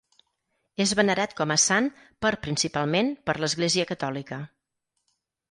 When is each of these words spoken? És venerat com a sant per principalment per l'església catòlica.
És 0.85 0.93
venerat 0.99 1.35
com 1.41 1.53
a 1.55 1.57
sant 1.63 1.89
per 2.27 2.31
principalment 2.47 3.13
per 3.29 3.37
l'església 3.45 3.87
catòlica. 3.93 4.43